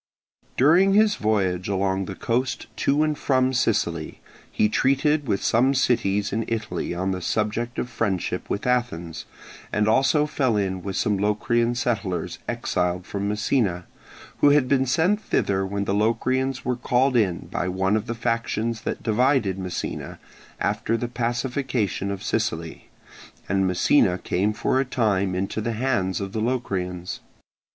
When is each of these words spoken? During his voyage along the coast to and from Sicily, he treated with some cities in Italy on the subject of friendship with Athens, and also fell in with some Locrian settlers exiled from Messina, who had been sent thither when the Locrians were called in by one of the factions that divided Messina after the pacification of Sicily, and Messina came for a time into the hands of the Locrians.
During 0.57 0.95
his 0.95 1.13
voyage 1.17 1.67
along 1.69 2.05
the 2.05 2.15
coast 2.15 2.65
to 2.77 3.03
and 3.03 3.15
from 3.15 3.53
Sicily, 3.53 4.19
he 4.51 4.67
treated 4.67 5.27
with 5.27 5.43
some 5.43 5.75
cities 5.75 6.33
in 6.33 6.43
Italy 6.47 6.91
on 6.95 7.11
the 7.11 7.21
subject 7.21 7.77
of 7.77 7.87
friendship 7.87 8.49
with 8.49 8.65
Athens, 8.65 9.25
and 9.71 9.87
also 9.87 10.25
fell 10.25 10.57
in 10.57 10.81
with 10.81 10.95
some 10.95 11.19
Locrian 11.19 11.75
settlers 11.75 12.39
exiled 12.47 13.05
from 13.05 13.27
Messina, 13.27 13.85
who 14.39 14.49
had 14.49 14.67
been 14.67 14.87
sent 14.87 15.21
thither 15.21 15.67
when 15.67 15.85
the 15.85 15.93
Locrians 15.93 16.65
were 16.65 16.75
called 16.77 17.15
in 17.15 17.45
by 17.51 17.67
one 17.67 17.95
of 17.95 18.07
the 18.07 18.15
factions 18.15 18.81
that 18.81 19.03
divided 19.03 19.59
Messina 19.59 20.17
after 20.59 20.97
the 20.97 21.07
pacification 21.07 22.09
of 22.09 22.23
Sicily, 22.23 22.89
and 23.47 23.67
Messina 23.67 24.17
came 24.17 24.51
for 24.51 24.79
a 24.79 24.83
time 24.83 25.35
into 25.35 25.61
the 25.61 25.73
hands 25.73 26.19
of 26.19 26.31
the 26.33 26.41
Locrians. 26.41 27.19